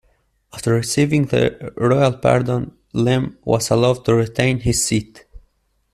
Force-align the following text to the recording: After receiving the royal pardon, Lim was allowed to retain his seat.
After 0.51 0.73
receiving 0.73 1.25
the 1.25 1.75
royal 1.77 2.13
pardon, 2.13 2.75
Lim 2.91 3.37
was 3.45 3.69
allowed 3.69 4.03
to 4.05 4.15
retain 4.15 4.61
his 4.61 4.83
seat. 4.83 5.25